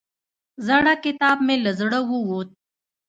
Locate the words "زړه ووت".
1.79-2.49